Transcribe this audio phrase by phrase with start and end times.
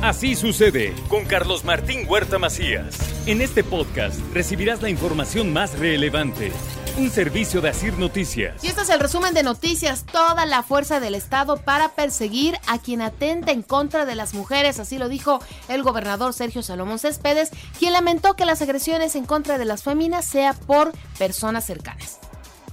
[0.00, 2.96] Así sucede con Carlos Martín Huerta Macías.
[3.26, 6.52] En este podcast recibirás la información más relevante.
[6.98, 8.62] Un servicio de Asir Noticias.
[8.62, 10.06] Y este es el resumen de noticias.
[10.06, 14.78] Toda la fuerza del Estado para perseguir a quien atenta en contra de las mujeres.
[14.78, 19.58] Así lo dijo el gobernador Sergio Salomón Céspedes, quien lamentó que las agresiones en contra
[19.58, 22.20] de las féminas sea por personas cercanas.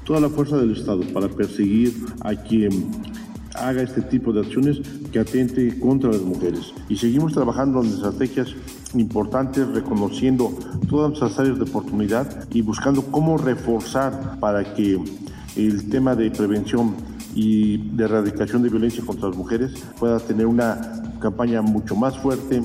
[0.06, 2.92] Toda la fuerza del Estado para perseguir a quien
[3.58, 4.80] haga este tipo de acciones
[5.12, 6.74] que atente contra las mujeres.
[6.90, 8.50] Y seguimos trabajando en estrategias
[8.94, 10.58] importantes, reconociendo
[10.90, 15.00] todas las áreas de oportunidad y buscando cómo reforzar para que
[15.56, 16.96] el tema de prevención
[17.34, 22.62] y de erradicación de violencia contra las mujeres pueda tener una campaña mucho más fuerte,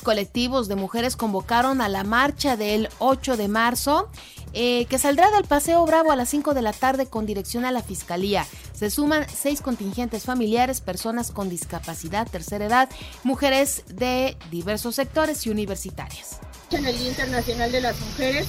[0.00, 4.08] colectivos de mujeres convocaron a la marcha del 8 de marzo,
[4.54, 7.72] eh, que saldrá del Paseo Bravo a las 5 de la tarde con dirección a
[7.72, 8.46] la Fiscalía.
[8.82, 12.90] Se suman seis contingentes familiares, personas con discapacidad, tercera edad,
[13.22, 16.40] mujeres de diversos sectores y universitarias.
[16.72, 18.48] En el Día Internacional de las Mujeres,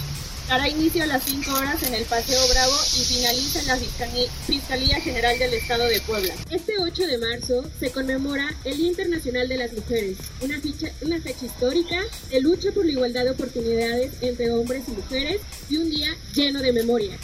[0.50, 5.00] Dará inicio a las 5 horas en el Paseo Bravo y finaliza en la Fiscalía
[5.00, 6.34] General del Estado de Puebla.
[6.50, 10.59] Este 8 de marzo se conmemora el Día Internacional de las Mujeres, una,
[11.02, 11.95] una fecha histórica
[12.30, 16.59] de lucha por la igualdad de oportunidades entre hombres y mujeres y un día lleno
[16.59, 17.17] de memoria.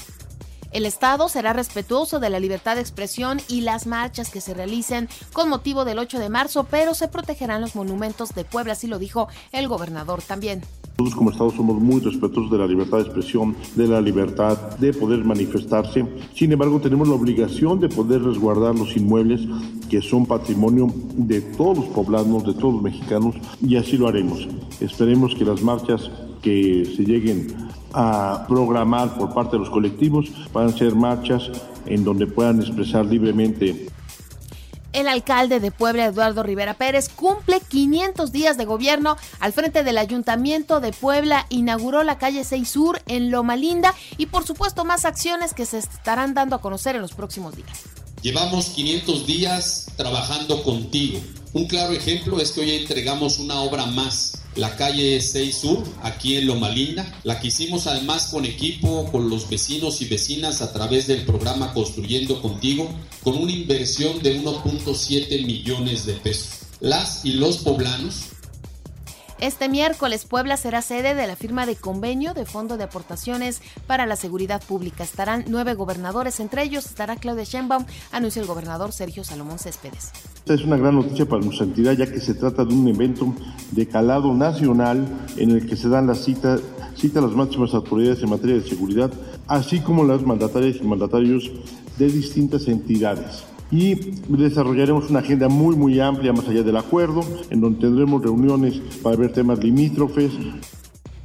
[0.72, 5.10] El Estado será respetuoso de la libertad de expresión y las marchas que se realicen
[5.34, 9.00] con motivo del 8 de marzo, pero se protegerán los monumentos de Puebla, así lo
[9.00, 10.62] dijo el gobernador también.
[11.00, 14.94] Nosotros como Estado somos muy respetuosos de la libertad de expresión, de la libertad de
[14.94, 16.06] poder manifestarse.
[16.36, 19.42] Sin embargo, tenemos la obligación de poder resguardar los inmuebles
[19.90, 23.34] que son patrimonio de todos los poblanos, de todos los mexicanos,
[23.66, 24.48] y así lo haremos.
[24.82, 26.12] Esperemos que las marchas
[26.44, 31.50] que se lleguen a programar por parte de los colectivos puedan ser marchas
[31.86, 33.90] en donde puedan expresar libremente
[34.94, 39.98] el alcalde de Puebla, Eduardo Rivera Pérez, cumple 500 días de gobierno al frente del
[39.98, 45.06] Ayuntamiento de Puebla, inauguró la calle 6 Sur en Loma Linda y por supuesto más
[45.06, 47.84] acciones que se estarán dando a conocer en los próximos días.
[48.22, 51.20] Llevamos 500 días trabajando contigo.
[51.54, 56.38] Un claro ejemplo es que hoy entregamos una obra más, la calle 6 Sur, aquí
[56.38, 57.06] en Loma Linda.
[57.24, 61.74] La que hicimos además con equipo, con los vecinos y vecinas a través del programa
[61.74, 62.90] Construyendo Contigo,
[63.24, 66.60] con una inversión de 1.7 millones de pesos.
[66.80, 68.30] Las y los poblanos
[69.42, 74.06] este miércoles Puebla será sede de la firma de convenio de Fondo de Aportaciones para
[74.06, 75.04] la Seguridad Pública.
[75.04, 80.12] Estarán nueve gobernadores, entre ellos estará Claudia Sheinbaum, anunció el gobernador Sergio Salomón Céspedes.
[80.36, 83.34] Esta es una gran noticia para nuestra entidad ya que se trata de un evento
[83.72, 85.08] de calado nacional
[85.38, 86.62] en el que se dan las citas
[86.96, 89.12] cita a las máximas autoridades en materia de seguridad,
[89.48, 91.50] así como las mandatarias y mandatarios
[91.98, 93.96] de distintas entidades y
[94.28, 99.16] desarrollaremos una agenda muy muy amplia más allá del acuerdo, en donde tendremos reuniones para
[99.16, 100.32] ver temas limítrofes.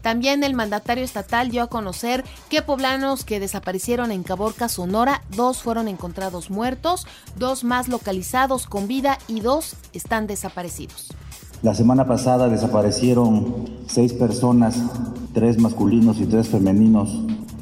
[0.03, 5.63] También el mandatario estatal dio a conocer que poblanos que desaparecieron en Caborca, Sonora, dos
[5.63, 7.07] fueron encontrados muertos,
[7.39, 11.09] dos más localizados con vida y dos están desaparecidos.
[11.63, 14.79] La semana pasada desaparecieron seis personas,
[15.33, 17.09] tres masculinos y tres femeninos,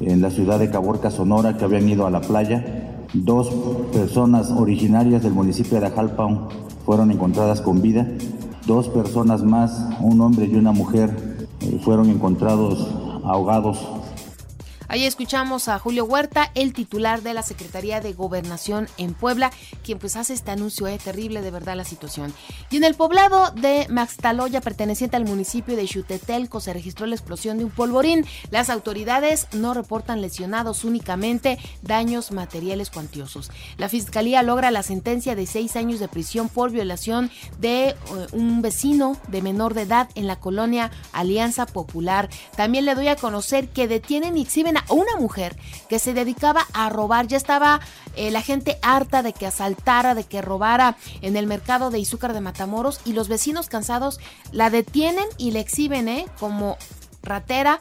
[0.01, 2.82] en la ciudad de Caborca, Sonora, que habían ido a la playa
[3.13, 3.49] Dos
[3.91, 6.49] personas originarias del municipio de Ajalpa
[6.83, 8.07] fueron encontradas con vida.
[8.65, 12.87] Dos personas más, un hombre y una mujer, eh, fueron encontrados
[13.23, 13.85] ahogados
[14.93, 19.51] Ahí escuchamos a Julio Huerta, el titular de la Secretaría de Gobernación en Puebla,
[19.83, 22.31] quien pues hace este anuncio, eh, terrible de verdad la situación.
[22.69, 27.57] Y en el poblado de Maxtaloya, perteneciente al municipio de Xutetelco, se registró la explosión
[27.57, 28.23] de un polvorín.
[28.51, 33.49] Las autoridades no reportan lesionados, únicamente daños materiales cuantiosos.
[33.77, 37.95] La fiscalía logra la sentencia de seis años de prisión por violación de eh,
[38.31, 42.29] un vecino de menor de edad en la colonia Alianza Popular.
[42.55, 45.55] También le doy a conocer que detienen y exhiben a una mujer
[45.89, 47.27] que se dedicaba a robar.
[47.27, 47.81] Ya estaba
[48.15, 52.33] eh, la gente harta de que asaltara, de que robara en el mercado de Izúcar
[52.33, 54.19] de Matamoros y los vecinos cansados
[54.51, 56.25] la detienen y le exhiben ¿eh?
[56.39, 56.77] como
[57.21, 57.79] ratera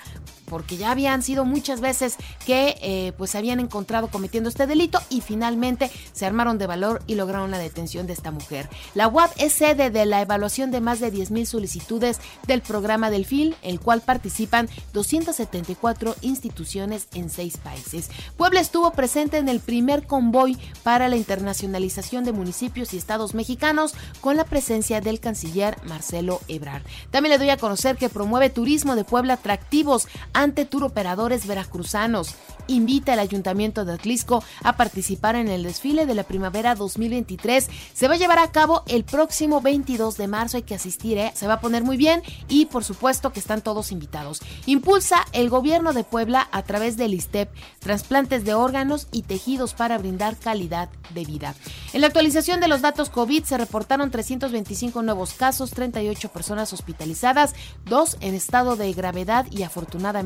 [0.52, 5.22] porque ya habían sido muchas veces que eh, pues habían encontrado cometiendo este delito y
[5.22, 8.68] finalmente se armaron de valor y lograron la detención de esta mujer.
[8.94, 13.24] La UAP es sede de la evaluación de más de 10.000 solicitudes del programa del
[13.24, 18.10] FIL, el cual participan 274 instituciones en seis países.
[18.36, 23.94] Puebla estuvo presente en el primer convoy para la internacionalización de municipios y estados mexicanos
[24.20, 26.82] con la presencia del canciller Marcelo Ebrard.
[27.10, 30.08] También le doy a conocer que promueve turismo de Puebla atractivos
[30.42, 32.34] ante turoperadores veracruzanos.
[32.68, 37.68] invita al Ayuntamiento de Atlisco a participar en el desfile de la primavera 2023.
[37.92, 40.56] Se va a llevar a cabo el próximo 22 de marzo.
[40.56, 41.32] Hay que asistir, ¿eh?
[41.34, 44.40] se va a poner muy bien y por supuesto que están todos invitados.
[44.66, 47.50] Impulsa el gobierno de Puebla a través del ISTEP
[47.80, 51.54] trasplantes de órganos y tejidos para brindar calidad de vida.
[51.92, 57.54] En la actualización de los datos COVID se reportaron 325 nuevos casos, 38 personas hospitalizadas,
[57.84, 60.21] dos en estado de gravedad y afortunadamente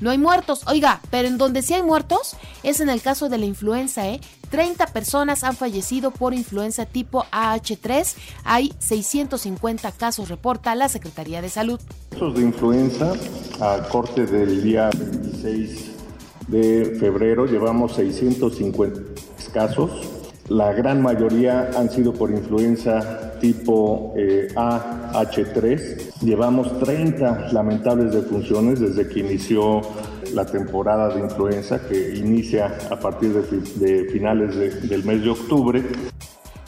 [0.00, 0.62] no hay muertos.
[0.66, 4.20] Oiga, pero en donde sí hay muertos es en el caso de la influenza, ¿eh?
[4.50, 8.14] 30 personas han fallecido por influenza tipo AH3.
[8.44, 11.80] Hay 650 casos, reporta la Secretaría de Salud.
[12.10, 13.12] Casos de influenza
[13.60, 15.90] a corte del día 26
[16.48, 19.00] de febrero llevamos 650
[19.52, 19.90] casos.
[20.48, 26.20] La gran mayoría han sido por influenza tipo eh, AH3.
[26.22, 29.82] Llevamos 30 lamentables defunciones desde que inició
[30.32, 35.84] la temporada de influenza que inicia a partir de, finales del mes de octubre.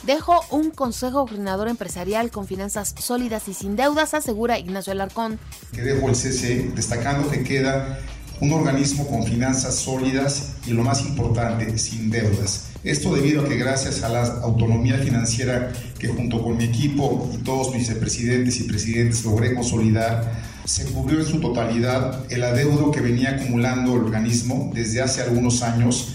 [0.05, 5.39] Dejo un consejo gobernador empresarial con finanzas sólidas y sin deudas, asegura Ignacio Alarcón.
[5.73, 7.99] Que dejo el CC destacando que queda
[8.41, 12.68] un organismo con finanzas sólidas y lo más importante, sin deudas.
[12.85, 17.39] Esto debido a que gracias a la autonomía financiera que junto con mi equipo y
[17.39, 23.01] todos mis vicepresidentes y presidentes logré consolidar, se cubrió en su totalidad el adeudo que
[23.01, 26.15] venía acumulando el organismo desde hace algunos años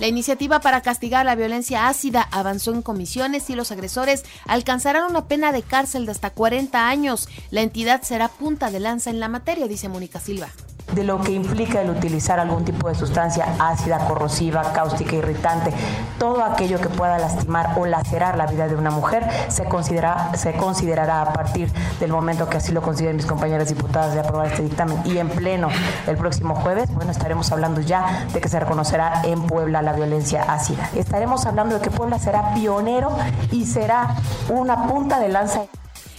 [0.00, 5.28] la iniciativa para castigar la violencia ácida avanzó en comisiones y los agresores alcanzarán una
[5.28, 7.28] pena de cárcel de hasta 40 años.
[7.50, 10.48] La entidad será punta de lanza en la materia, dice Mónica Silva
[10.94, 15.72] de lo que implica el utilizar algún tipo de sustancia ácida, corrosiva, cáustica, irritante,
[16.18, 20.52] todo aquello que pueda lastimar o lacerar la vida de una mujer se, considera, se
[20.54, 24.62] considerará a partir del momento que así lo consideren mis compañeras diputadas de aprobar este
[24.62, 25.68] dictamen y en pleno
[26.06, 30.42] el próximo jueves, bueno, estaremos hablando ya de que se reconocerá en Puebla la violencia
[30.42, 30.90] ácida.
[30.94, 33.10] Estaremos hablando de que Puebla será pionero
[33.50, 34.16] y será
[34.48, 35.62] una punta de lanza.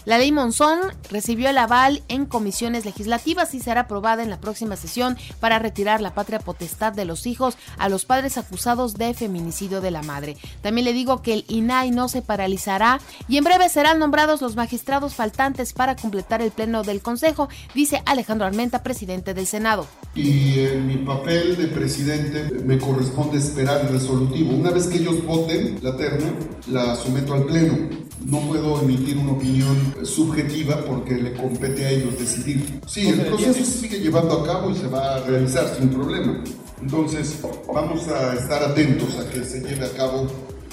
[0.06, 0.80] La ley Monzón
[1.12, 6.02] recibió el aval en comisiones legislativas y será aprobada en la próxima sesión para retirar
[6.02, 10.38] la patria potestad de los hijos a los padres acusados de feminicidio de la madre.
[10.62, 14.56] También le digo que el INAI no se paralizará y en breve serán nombrados los
[14.56, 19.86] magistrados faltantes para completar el pleno del Consejo, dice Alejandro Armenta, presidente del Senado.
[20.16, 24.56] Y en mi papel de presidente me corresponde esperar el resolutivo.
[24.56, 26.34] Una vez que ellos voten la terna,
[26.68, 28.12] la someto al pleno.
[28.26, 32.82] No puedo emitir una opinión subjetiva porque le compete a ellos decidir.
[32.88, 36.44] Sí, el proceso se sigue llevando a cabo y se va a realizar sin problema.
[36.82, 37.40] Entonces,
[37.72, 40.28] vamos a estar atentos a que se lleve a cabo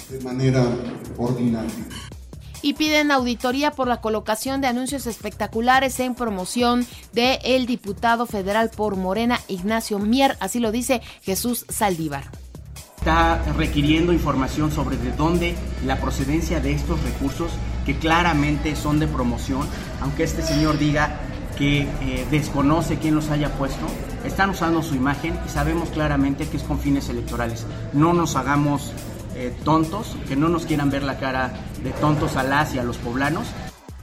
[0.09, 0.65] de manera
[1.17, 1.85] ordinaria
[2.61, 8.69] y piden auditoría por la colocación de anuncios espectaculares en promoción de el diputado federal
[8.75, 12.29] por Morena Ignacio Mier, así lo dice Jesús Saldívar
[12.99, 15.55] está requiriendo información sobre de dónde
[15.85, 17.49] la procedencia de estos recursos
[17.89, 19.67] que claramente son de promoción,
[19.99, 21.21] aunque este señor diga
[21.57, 23.87] que eh, desconoce quién los haya puesto,
[24.23, 27.65] están usando su imagen y sabemos claramente que es con fines electorales.
[27.93, 28.93] No nos hagamos
[29.35, 31.51] eh, tontos, que no nos quieran ver la cara
[31.83, 33.47] de tontos a las y a los poblanos,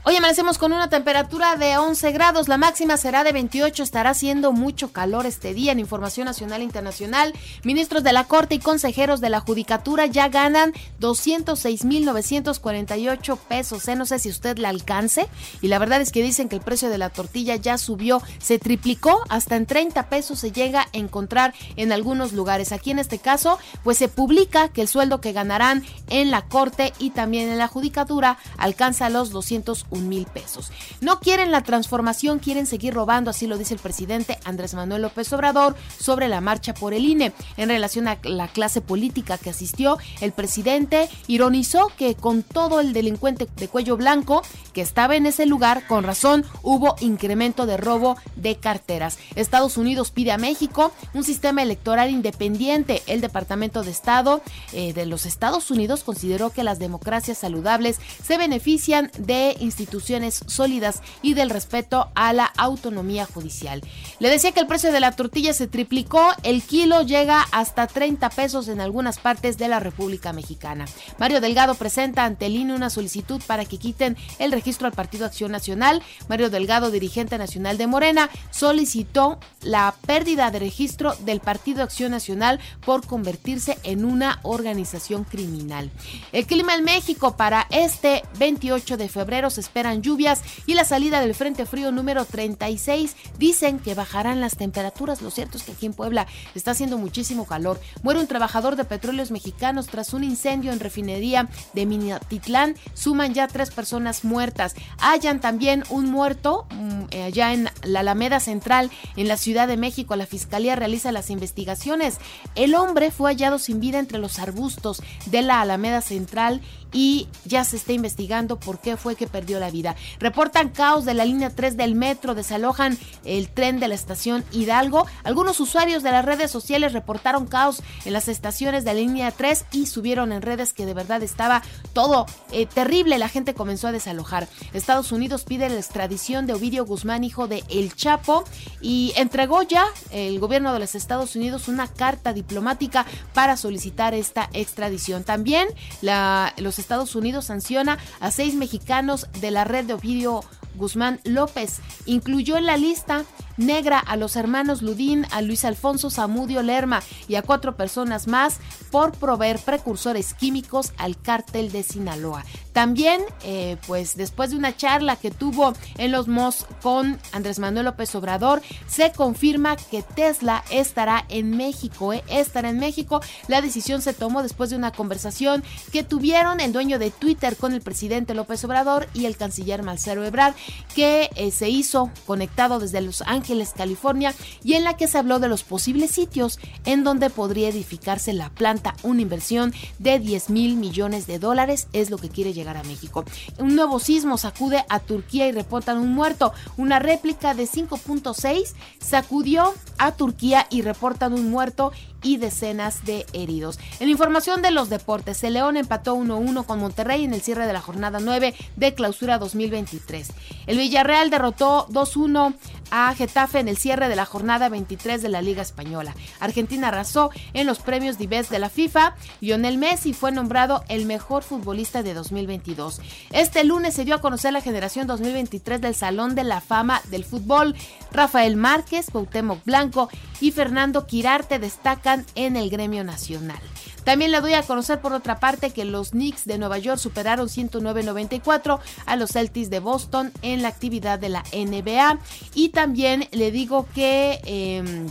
[0.09, 4.53] Hoy amanecemos con una temperatura de 11 grados, la máxima será de 28, estará haciendo
[4.53, 7.33] mucho calor este día en Información Nacional e Internacional.
[7.65, 10.71] Ministros de la Corte y consejeros de la Judicatura ya ganan
[11.01, 13.97] 206.948 pesos, ¿eh?
[13.97, 15.27] no sé si usted la alcance.
[15.61, 18.59] Y la verdad es que dicen que el precio de la tortilla ya subió, se
[18.59, 22.71] triplicó, hasta en 30 pesos se llega a encontrar en algunos lugares.
[22.71, 26.93] Aquí en este caso, pues se publica que el sueldo que ganarán en la Corte
[26.97, 30.71] y también en la Judicatura alcanza los 201 mil pesos.
[31.01, 35.31] No quieren la transformación, quieren seguir robando, así lo dice el presidente Andrés Manuel López
[35.33, 37.33] Obrador sobre la marcha por el INE.
[37.57, 42.93] En relación a la clase política que asistió, el presidente ironizó que con todo el
[42.93, 44.41] delincuente de cuello blanco
[44.73, 49.17] que estaba en ese lugar, con razón hubo incremento de robo de carteras.
[49.35, 53.01] Estados Unidos pide a México un sistema electoral independiente.
[53.07, 54.41] El Departamento de Estado
[54.73, 60.41] eh, de los Estados Unidos consideró que las democracias saludables se benefician de instituciones instituciones
[60.47, 63.81] sólidas y del respeto a la autonomía judicial.
[64.19, 68.29] Le decía que el precio de la tortilla se triplicó, el kilo llega hasta 30
[68.31, 70.85] pesos en algunas partes de la República Mexicana.
[71.17, 75.25] Mario Delgado presenta ante el INE una solicitud para que quiten el registro al Partido
[75.25, 76.03] Acción Nacional.
[76.27, 82.59] Mario Delgado, dirigente nacional de Morena, solicitó la pérdida de registro del Partido Acción Nacional
[82.85, 85.91] por convertirse en una organización criminal.
[86.33, 91.19] El clima en México para este 28 de febrero se esperan lluvias y la salida
[91.19, 93.15] del Frente Frío número 36.
[93.37, 95.21] Dicen que bajarán las temperaturas.
[95.21, 97.79] Lo cierto es que aquí en Puebla está haciendo muchísimo calor.
[98.01, 102.75] Muere un trabajador de petróleos mexicanos tras un incendio en refinería de Minatitlán.
[102.93, 104.73] Suman ya tres personas muertas.
[104.99, 109.77] Hayan también un muerto mm, eh, allá en la Alameda Central, en la Ciudad de
[109.77, 110.15] México.
[110.15, 112.17] La Fiscalía realiza las investigaciones.
[112.55, 116.61] El hombre fue hallado sin vida entre los arbustos de la Alameda Central
[116.93, 119.95] y ya se está investigando por qué fue que perdió la vida.
[120.19, 125.05] Reportan caos de la línea 3 del metro, desalojan el tren de la estación Hidalgo.
[125.23, 129.65] Algunos usuarios de las redes sociales reportaron caos en las estaciones de la línea 3
[129.71, 131.61] y subieron en redes que de verdad estaba
[131.93, 133.17] todo eh, terrible.
[133.17, 134.47] La gente comenzó a desalojar.
[134.73, 138.43] Estados Unidos pide la extradición de Ovidio Guzmán, hijo de El Chapo,
[138.81, 144.49] y entregó ya el gobierno de los Estados Unidos una carta diplomática para solicitar esta
[144.53, 145.23] extradición.
[145.23, 145.67] También
[146.01, 150.43] la, los Estados Unidos sanciona a seis mexicanos de la red de Ovidio
[150.75, 151.81] Guzmán López.
[152.05, 153.25] Incluyó en la lista
[153.57, 158.57] negra a los hermanos Ludín, a Luis Alfonso Zamudio Lerma y a cuatro personas más
[158.91, 162.43] por proveer precursores químicos al cártel de Sinaloa.
[162.73, 167.85] También, eh, pues después de una charla que tuvo en los MOS con Andrés Manuel
[167.85, 172.13] López Obrador, se confirma que Tesla estará en México.
[172.13, 173.19] Eh, estará en México.
[173.47, 177.73] La decisión se tomó después de una conversación que tuvieron el dueño de Twitter con
[177.73, 180.53] el presidente López Obrador y el canciller Marcelo Ebrard,
[180.93, 185.39] que eh, se hizo conectado desde Los Ángeles, California, y en la que se habló
[185.39, 188.95] de los posibles sitios en donde podría edificarse la planta.
[189.03, 193.23] Una inversión de 10 mil millones de dólares es lo que quiere llegar a México.
[193.57, 196.53] Un nuevo sismo sacude a Turquía y reportan un muerto.
[196.77, 201.91] Una réplica de 5.6 sacudió a Turquía y reportan un muerto
[202.23, 203.79] y decenas de heridos.
[203.99, 207.73] En información de los deportes, el León empató 1-1 con Monterrey en el cierre de
[207.73, 210.29] la jornada 9 de clausura 2023.
[210.65, 212.55] El Villarreal derrotó 2-1
[212.91, 216.15] a Getafe en el cierre de la jornada 23 de la Liga Española.
[216.39, 219.15] Argentina arrasó en los premios Dives de la FIFA.
[219.41, 223.01] Lionel Messi fue nombrado el mejor futbolista de 2022.
[223.31, 227.23] Este lunes se dio a conocer la generación 2023 del Salón de la Fama del
[227.23, 227.75] Fútbol.
[228.11, 233.59] Rafael Márquez, Cuauhtémoc Blanco y Fernando Quirarte destacan en el gremio nacional.
[234.07, 237.49] También le doy a conocer por otra parte que los Knicks de Nueva York superaron
[237.49, 242.17] 109.94 a los Celtics de Boston en la actividad de la NBA.
[242.53, 244.39] Y también le digo que...
[244.45, 245.09] Em,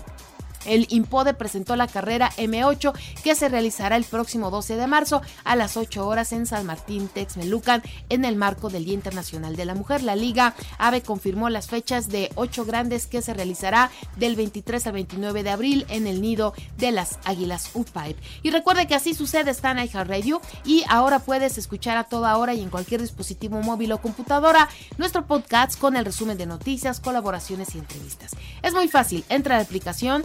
[0.66, 2.92] el IMPODE presentó la carrera M8
[3.23, 7.08] que se realizará el próximo 12 de marzo a las 8 horas en San Martín,
[7.08, 10.02] Texmelucan, en el marco del Día Internacional de la Mujer.
[10.02, 14.92] La Liga AVE confirmó las fechas de 8 grandes que se realizará del 23 al
[14.92, 18.16] 29 de abril en el nido de las Águilas UPIPE.
[18.42, 22.54] Y recuerde que así sucede está en iHeartRadio y ahora puedes escuchar a toda hora
[22.54, 24.68] y en cualquier dispositivo móvil o computadora
[24.99, 28.32] nuestro podcast con el resumen de noticias, colaboraciones y entrevistas.
[28.62, 30.25] Es muy fácil, entra a la aplicación